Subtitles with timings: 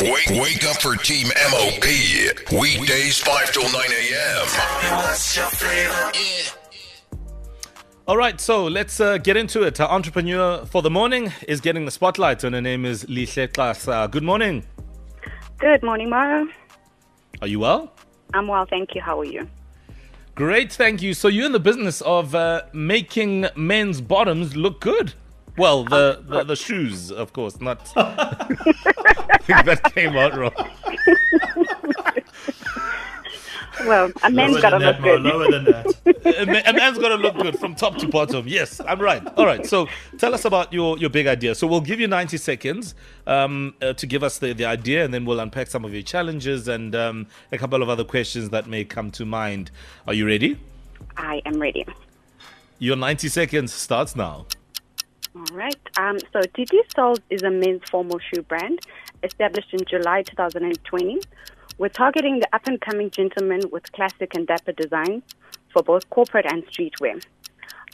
[0.00, 1.84] Wake, wake up for Team MOP.
[2.60, 4.46] Weekdays 5 till 9 a.m.
[8.08, 9.78] All right, so let's uh, get into it.
[9.80, 14.10] Our entrepreneur for the morning is getting the spotlight, and her name is Lihle Xasa.
[14.10, 14.64] Good morning.
[15.58, 16.46] Good morning, Mara.
[17.40, 17.92] Are you well?
[18.34, 19.02] I'm well, thank you.
[19.02, 19.48] How are you?
[20.34, 21.14] Great, thank you.
[21.14, 25.12] So you're in the business of uh, making men's bottoms look good.
[25.56, 27.84] Well, the, the, the shoes, of course, not.
[27.94, 30.52] that came out wrong.
[33.86, 35.22] Well, a man's Lower got to look that, good.
[35.22, 36.40] lower than that.
[36.40, 38.46] a, ma- a man's got to look good from top to bottom.
[38.46, 39.26] Yes, I'm right.
[39.36, 39.66] All right.
[39.66, 39.88] So
[40.18, 41.54] tell us about your, your big idea.
[41.54, 42.94] So we'll give you 90 seconds
[43.26, 46.02] um, uh, to give us the, the idea, and then we'll unpack some of your
[46.02, 49.70] challenges and um, a couple of other questions that may come to mind.
[50.06, 50.58] Are you ready?
[51.16, 51.84] I am ready.
[52.78, 54.46] Your 90 seconds starts now.
[55.34, 55.80] All right.
[55.96, 58.80] Um, so, DT Soles is a men's formal shoe brand
[59.22, 61.20] established in July 2020.
[61.78, 65.22] We're targeting the up and coming gentleman with classic and dapper designs
[65.72, 67.24] for both corporate and streetwear.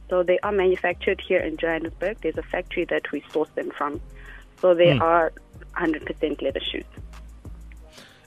[0.10, 2.18] So they are manufactured here in Johannesburg.
[2.22, 4.02] There's a factory that we source them from.
[4.60, 5.32] So they are
[5.78, 6.84] 100% leather shoes.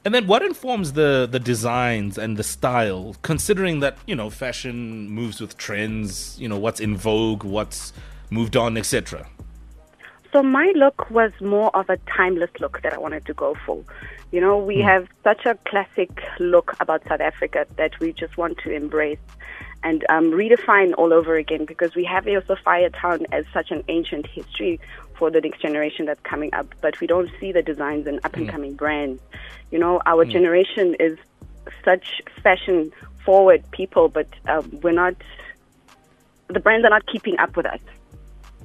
[0.05, 3.17] And then, what informs the the designs and the style?
[3.23, 6.39] Considering that you know, fashion moves with trends.
[6.39, 7.93] You know, what's in vogue, what's
[8.31, 9.27] moved on, etc.
[10.33, 13.85] So my look was more of a timeless look that I wanted to go for.
[14.33, 16.11] You know, we have such a classic
[16.41, 19.21] look about South Africa that we just want to embrace
[19.85, 22.57] and um, redefine all over again because we have also
[23.01, 24.81] Town as such an ancient history
[25.19, 28.35] for the next generation that's coming up, but we don't see the designs in up
[28.35, 29.21] and coming brands.
[29.71, 31.19] You know, our generation is
[31.85, 32.93] such fashion
[33.25, 35.15] forward people, but um, we're not,
[36.49, 37.81] the brands are not keeping up with us.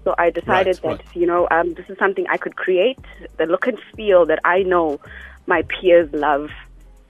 [0.03, 1.15] So I decided Right, that, right.
[1.15, 2.99] you know, um, this is something I could create,
[3.37, 4.99] the look and feel that I know
[5.45, 6.49] my peers love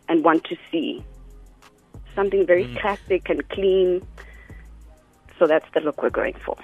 [0.07, 1.03] and want to see.
[2.15, 2.79] Something very Mm.
[2.81, 4.01] classic and clean.
[5.37, 6.57] So that's the look we're going for.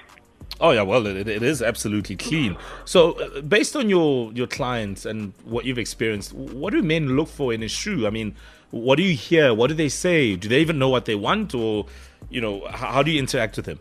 [0.62, 2.58] Oh yeah, well it, it is absolutely clean.
[2.86, 7.28] So uh, based on your your clients and what you've experienced, what do men look
[7.28, 8.08] for in a shoe?
[8.08, 8.36] I mean,
[8.72, 9.54] what do you hear?
[9.54, 10.36] What do they say?
[10.36, 11.86] Do they even know what they want, or
[12.30, 13.80] you know, how do you interact with them?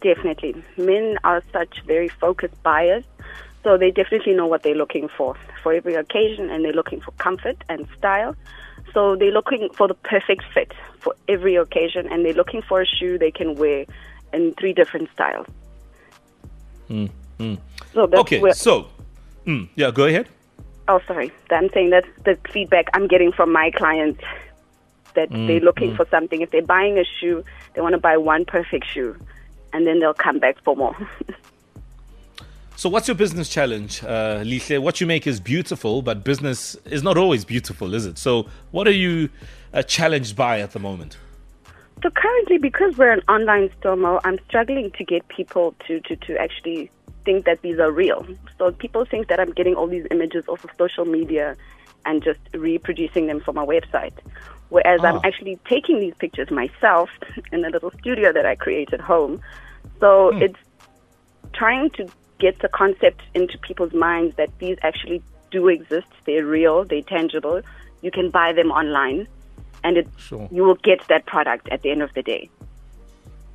[0.00, 0.62] Definitely.
[0.76, 3.04] Men are such very focused buyers,
[3.62, 7.12] so they definitely know what they're looking for for every occasion, and they're looking for
[7.12, 8.36] comfort and style.
[8.92, 12.86] So they're looking for the perfect fit for every occasion, and they're looking for a
[12.86, 13.86] shoe they can wear
[14.32, 15.46] in three different styles.
[17.94, 18.88] So that's Okay, where, so
[19.46, 20.28] mm, yeah, go ahead.
[20.88, 21.30] oh, sorry.
[21.50, 24.22] I'm saying that's the feedback I'm getting from my clients
[25.14, 26.40] that they're looking for something.
[26.42, 27.44] If they're buying a shoe,
[27.74, 29.14] they want to buy one perfect shoe,
[29.72, 30.96] and then they'll come back for more.
[32.76, 34.82] So what's your business challenge, uh, Lihle?
[34.82, 38.18] What you make is beautiful, but business is not always beautiful, is it?
[38.18, 39.28] So what are you
[39.72, 41.16] uh, challenged by at the moment?
[42.04, 46.16] So currently, because we're an online store, Mo, I'm struggling to get people to, to,
[46.16, 46.90] to actually
[47.24, 48.26] think that these are real.
[48.58, 51.56] So people think that I'm getting all these images off of social media
[52.04, 54.12] and just reproducing them for my website.
[54.68, 55.20] Whereas I'm Ah.
[55.24, 57.08] actually taking these pictures myself
[57.52, 59.40] in a little studio that I create at home.
[59.98, 60.60] So it's
[61.54, 62.06] trying to
[62.38, 66.08] get the concept into people's minds that these actually do exist.
[66.26, 67.62] They're real, they're tangible.
[68.02, 69.26] You can buy them online,
[69.84, 70.48] and it, Sure.
[70.50, 72.50] you will get that product at the end of the day.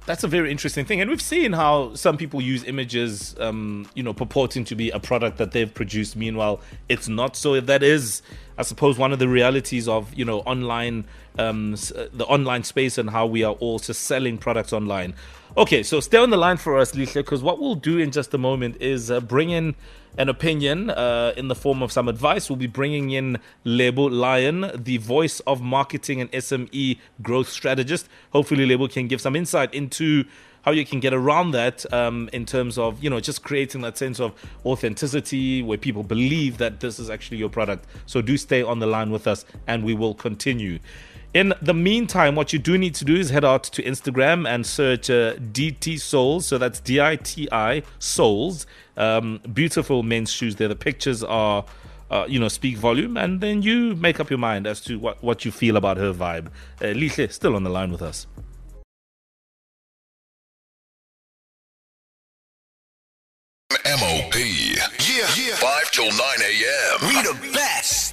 [0.05, 4.01] That's a very interesting thing, and we've seen how some people use images, um, you
[4.01, 6.15] know, purporting to be a product that they've produced.
[6.15, 7.35] Meanwhile, it's not.
[7.35, 8.23] So that is,
[8.57, 11.05] I suppose, one of the realities of you know online,
[11.37, 15.13] um, uh, the online space, and how we are all just selling products online.
[15.57, 18.33] Okay, so stay on the line for us, Lihle, because what we'll do in just
[18.33, 19.75] a moment is uh, bring in
[20.19, 22.49] an opinion uh, in the form of some advice.
[22.49, 28.09] We'll be bringing in Lebo Lion, the voice of marketing and SME growth strategist.
[28.31, 30.25] Hopefully, Lebo can give some insight into
[30.63, 33.97] how you can get around that um, in terms of you know just creating that
[33.97, 34.33] sense of
[34.65, 37.85] authenticity where people believe that this is actually your product.
[38.05, 40.79] So do stay on the line with us, and we will continue.
[41.33, 44.65] In the meantime, what you do need to do is head out to Instagram and
[44.65, 46.47] search uh, DitI-Soles.
[46.47, 48.65] So that's D I T I Souls.
[48.97, 50.67] Um, beautiful men's shoes there.
[50.67, 51.65] The pictures are,
[52.09, 53.15] uh, you know, speak volume.
[53.15, 56.13] And then you make up your mind as to what, what you feel about her
[56.13, 56.47] vibe.
[56.81, 58.25] Uh, still on the line with us.
[63.85, 64.35] MOP.
[64.35, 65.55] Yeah, yeah.
[65.55, 67.07] 5 till 9 a.m.
[67.07, 68.08] We the best.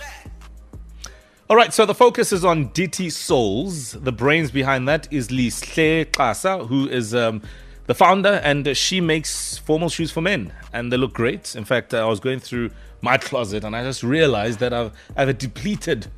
[1.48, 3.92] All right, so the focus is on DitI-Soles.
[3.92, 7.40] The brains behind that is Lihle Xasa, who is um,
[7.86, 11.54] the founder, and she makes formal shoes for men, and they look great.
[11.54, 15.20] In fact, I was going through my closet, and I just realized that I've, I
[15.20, 16.08] have a depleted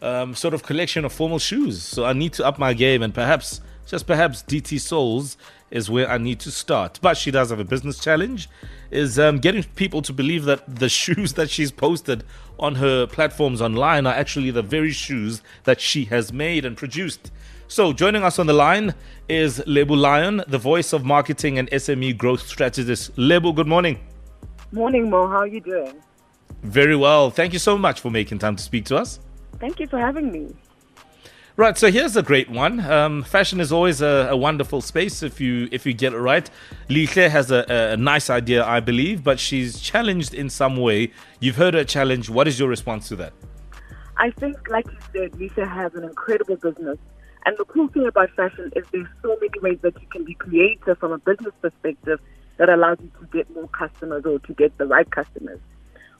[0.00, 1.82] um, sort of collection of formal shoes.
[1.82, 5.36] So I need to up my game, and perhaps, just perhaps, DitI-Soles
[5.72, 7.00] is where I need to start.
[7.02, 8.48] But she does have a business challenge,
[8.90, 12.24] is um, getting people to believe that the shoes that she's posted
[12.58, 17.30] on her platforms online are actually the very shoes that she has made and produced.
[17.68, 18.94] So joining us on the line
[19.28, 23.10] is Lebo Lion, the voice of marketing and SME growth strategist.
[23.16, 24.00] Lebo, good morning.
[24.72, 25.28] Morning, Mo.
[25.28, 26.02] How are you doing?
[26.62, 27.30] Very well.
[27.30, 29.20] Thank you so much for making time to speak to us.
[29.60, 30.54] Thank you for having me.
[31.58, 32.78] Right, so here's a great one.
[32.78, 36.48] Um, fashion is always a, a wonderful space if you if you get it right.
[36.88, 41.10] Lihle has a, a nice idea, I believe, but she's challenged in some way.
[41.40, 42.30] You've heard her challenge.
[42.30, 43.32] What is your response to that?
[44.18, 46.96] I think, like you said, Lisa has an incredible business.
[47.44, 50.34] And the cool thing about fashion is there's so many ways that you can be
[50.34, 52.20] creative from a business perspective
[52.58, 55.58] that allows you to get more customers or to get the right customers.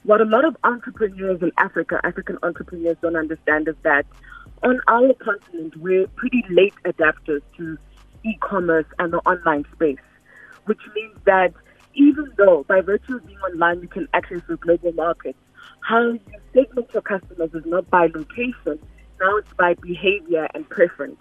[0.03, 4.05] What a lot of entrepreneurs in Africa, African entrepreneurs don't understand is that
[4.63, 7.77] on our continent, we're pretty late adapters to
[8.25, 9.97] e-commerce and the online space,
[10.65, 11.53] which means that
[11.93, 15.35] even though by virtue of being online you can access the global market,
[15.81, 16.19] how you
[16.53, 18.79] segment your customers is not by location,
[19.19, 21.17] now it's by behavior and preference.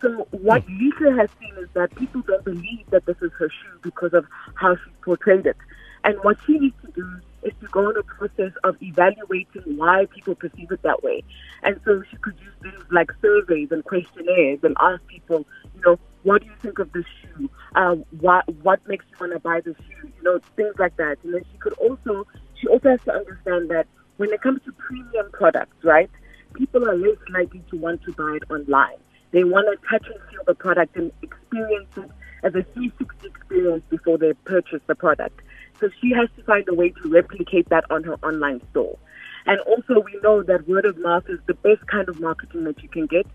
[0.00, 0.78] So what hmm.
[0.78, 4.26] Lisa has seen is that people don't believe that this is her shoe because of
[4.54, 5.56] how she portrayed it.
[6.04, 10.06] And what she needs to do is to go on a process of evaluating why
[10.14, 11.22] people perceive it that way.
[11.62, 15.98] And so she could use things like surveys and questionnaires and ask people, you know,
[16.24, 17.48] what do you think of this shoe?
[17.74, 20.08] Uh, what what makes you want to buy this shoe?
[20.16, 21.18] You know, things like that.
[21.22, 22.26] And then she could also
[22.60, 23.86] she also has to understand that
[24.16, 26.10] when it comes to premium products, right?
[26.54, 28.96] People are less likely to want to buy it online.
[29.30, 32.10] They want to touch and feel the product and experience it
[32.42, 35.40] as a 360 experience before they purchase the product.
[35.80, 38.98] So she has to find a way to replicate that on her online store.
[39.46, 42.82] And also, we know that word of mouth is the best kind of marketing that
[42.82, 43.26] you can get.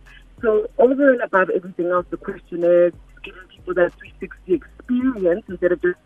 [0.41, 5.81] So, over and above everything else, the questionnaires, giving people that 360 experience instead of
[5.81, 5.97] just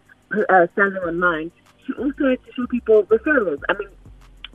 [0.49, 1.51] uh, selling online,
[1.85, 3.59] she also has to show people referrals.
[3.67, 3.89] I mean,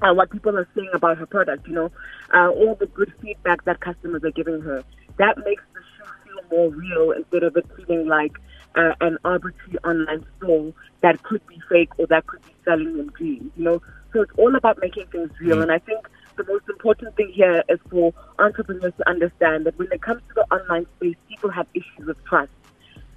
[0.03, 1.91] uh, what people are saying about her product, you know,
[2.33, 4.83] uh, all the good feedback that customers are giving her.
[5.19, 8.33] That makes the shoe feel more real instead of it feeling like
[8.75, 13.11] uh, an arbitrary online store that could be fake or that could be selling them
[13.11, 13.83] dreams, you know.
[14.13, 15.63] So it's all about making things real.
[15.63, 19.89] And I think the most important thing here is for entrepreneurs to understand that when
[19.91, 22.51] it comes to the online space, people have issues with trust.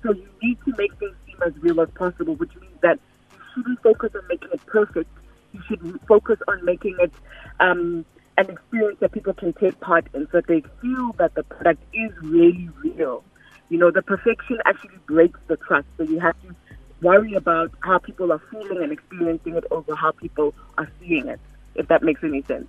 [0.03, 3.00] So you need to make things seem as real as possible, which means that
[3.31, 5.09] you shouldn't focus on making it perfect.
[5.53, 7.12] You should focus on making it
[7.59, 8.05] um,
[8.38, 11.81] an experience that people can take part in so that they feel that the product
[11.93, 13.24] is really real.
[13.69, 15.88] You know, the perfection actually breaks the trust.
[15.98, 16.55] So you have to
[17.01, 21.39] worry about how people are feeling and experiencing it over how people are seeing it,
[21.75, 22.67] if that makes any sense.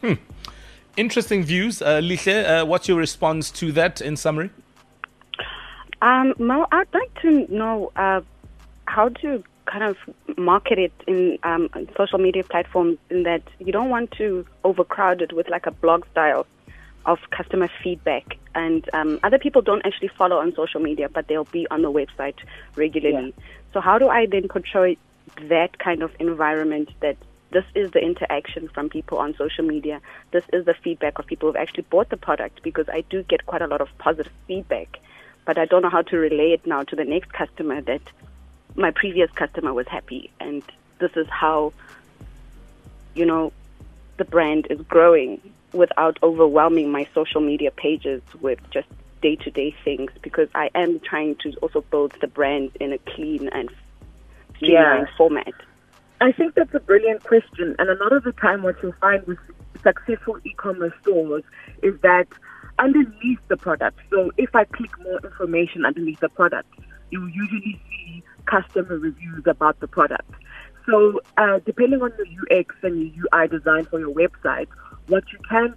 [0.00, 0.14] Hmm.
[0.96, 1.82] Interesting views.
[1.82, 4.50] Uh, Lihle, uh, what's your response to that in summary?
[6.00, 8.20] Um, Mo, I'd like to know uh,
[8.86, 9.96] how to kind of
[10.38, 15.32] market it in um, social media platforms in that you don't want to overcrowd it
[15.32, 16.46] with like a blog style
[17.08, 18.36] of customer feedback.
[18.54, 21.90] And um, other people don't actually follow on social media, but they'll be on the
[21.90, 22.36] website
[22.76, 23.34] regularly.
[23.36, 23.44] Yeah.
[23.72, 24.96] So how do I then portray
[25.48, 27.16] that kind of environment that
[27.50, 30.02] this is the interaction from people on social media.
[30.32, 33.46] This is the feedback of people who've actually bought the product because I do get
[33.46, 34.98] quite a lot of positive feedback,
[35.46, 38.02] but I don't know how to relay it now to the next customer that
[38.76, 40.62] my previous customer was happy and
[40.98, 41.72] this is how
[43.14, 43.52] you know
[44.18, 45.40] the brand is growing
[45.72, 48.88] without overwhelming my social media pages with just
[49.20, 52.98] day to day things because I am trying to also build the brand in a
[52.98, 53.68] clean and
[54.56, 55.16] streamlined Yeah.
[55.16, 55.54] format.
[56.20, 57.76] I think that's a brilliant question.
[57.78, 59.38] And a lot of the time, what you'll find with
[59.82, 61.44] successful e commerce stores
[61.82, 62.26] is that
[62.78, 66.68] underneath the product, so if I click more information underneath the product,
[67.10, 70.30] you usually see customer reviews about the product.
[70.88, 74.68] So, uh, depending on your UX and your UI design for your website,
[75.08, 75.74] what you can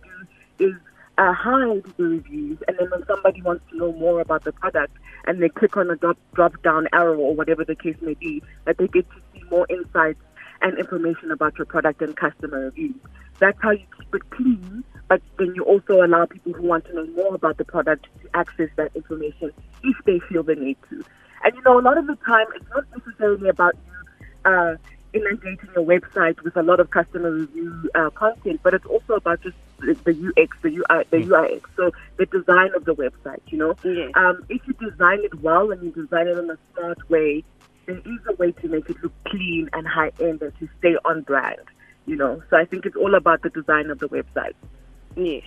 [0.57, 0.73] do is
[1.17, 4.95] uh, hide the reviews, and then when somebody wants to know more about the product
[5.25, 8.41] and they click on a drop, drop down arrow or whatever the case may be,
[8.63, 10.21] that they get to see more insights
[10.61, 12.95] and information about your product and customer reviews.
[13.39, 16.93] That's how you keep it clean, but then you also allow people who want to
[16.93, 19.51] know more about the product to access that information
[19.83, 21.03] if they feel the need to.
[21.43, 23.91] And you know, a lot of the time, it's not necessarily about you
[24.45, 24.75] uh,
[25.13, 29.41] inundating your website with a lot of customer review uh, content, but it's also about
[29.41, 33.41] just the the UX, the UI, the UIX, so the design of the website.
[33.47, 34.11] You know, Yes.
[34.15, 37.43] um, if you design it well and you design it in a smart way,
[37.87, 40.95] there is a way to make it look clean and high end and to stay
[41.05, 41.59] on brand.
[42.05, 44.53] You know, so I think it's all about the design of the website.
[45.15, 45.43] Yes.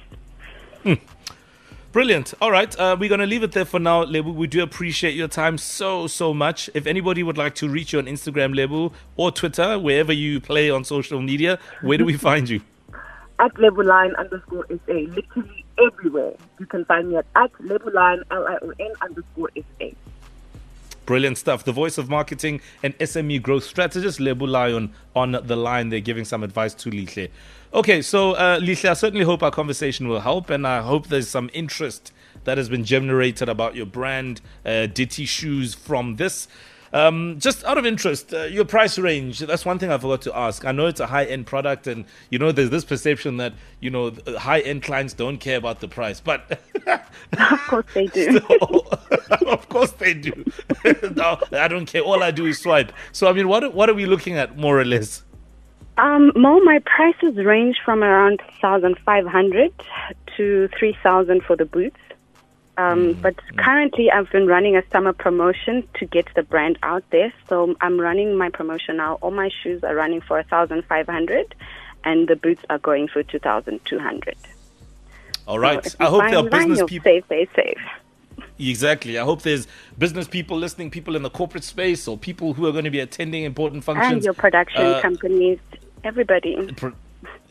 [1.94, 2.34] Brilliant.
[2.40, 4.32] All right, uh, we're going to leave it there for now, Lebo.
[4.32, 6.68] We do appreciate your time so, so much.
[6.74, 10.70] If anybody would like to reach you on Instagram, Lebo, or Twitter, wherever you play
[10.70, 12.62] on social media, where do we find you?
[13.38, 16.32] At Lebuline underscore SA, literally everywhere.
[16.58, 19.86] You can find me at, at Lebuline, L-I-O-N underscore SA.
[21.06, 21.64] Brilliant stuff.
[21.64, 25.90] The voice of marketing and SME growth strategist, Lebo Lion, on the line.
[25.90, 27.28] They're giving some advice to Lihle.
[27.74, 31.50] Okay, so uh, I certainly hope our conversation will help, and I hope there's some
[31.52, 32.12] interest
[32.44, 36.46] that has been generated about your brand, uh, Ditty Shoes, from this.
[36.94, 40.36] Um, just out of interest, uh, your price range, that's one thing I forgot to
[40.36, 40.64] ask.
[40.64, 43.90] I know it's a high end product, and you know, there's this perception that, you
[43.90, 46.60] know, high end clients don't care about the price, but
[47.38, 48.36] Of course they do.
[49.46, 50.44] of course they do.
[51.16, 52.02] no, I don't care.
[52.02, 52.92] All I do is swipe.
[53.10, 55.24] So I mean, what what are we looking at more or less?
[55.98, 59.72] Um, Mo, my prices range from around 1,500
[60.36, 61.98] to 3,000 for the boots.
[62.76, 67.32] Um, but currently, I've been running a summer promotion to get the brand out there.
[67.48, 69.14] So I'm running my promotion now.
[69.20, 71.54] All my shoes are running for 1,500,
[72.04, 74.36] and the boots are going for 2,200.
[75.46, 75.84] All right.
[75.84, 77.10] So I hope there are business you'll people.
[77.12, 77.76] Save, save, save.
[78.58, 79.18] Exactly.
[79.18, 79.66] I hope there's
[79.98, 83.00] business people listening, people in the corporate space, or people who are going to be
[83.00, 84.12] attending important functions.
[84.12, 85.58] And your production Uh, companies,
[86.02, 86.72] everybody.
[86.72, 86.88] pr-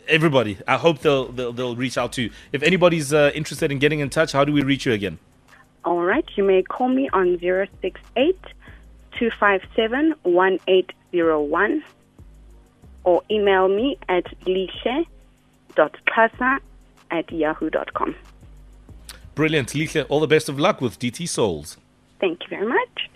[0.07, 0.57] Everybody.
[0.67, 2.31] I hope they'll they'll, they'll reach out to you.
[2.51, 5.19] If anybody's uh, interested in getting in touch, how do we reach you again?
[5.85, 8.37] All right, you may call me on 068
[9.19, 11.83] 257 1801
[13.03, 15.07] or email me at lishe.kasa
[17.11, 18.15] at yahoo.com.
[19.35, 20.05] Brilliant, Lihle.
[20.09, 21.77] All the best of luck with DitI-Soles.
[22.19, 23.09] Thank you very much.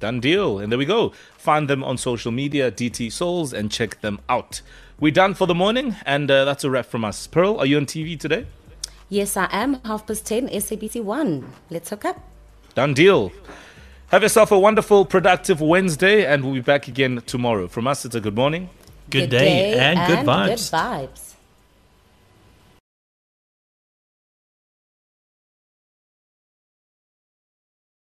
[0.00, 0.58] Done deal.
[0.58, 1.10] And there we go.
[1.36, 4.62] Find them on social media, DitI-Soles, and check them out.
[4.98, 7.26] We're done for the morning, and uh, that's a wrap from us.
[7.26, 8.46] Pearl, are you on TV today?
[9.08, 9.80] Yes, I am.
[9.84, 11.46] Half past 10, SABC 1.
[11.70, 12.20] Let's hook up.
[12.74, 13.32] Done deal.
[14.08, 17.68] Have yourself a wonderful, productive Wednesday, and we'll be back again tomorrow.
[17.68, 18.68] From us, it's a good morning.
[19.08, 20.70] Good, day, and, good vibes.
[20.70, 21.29] Good vibes.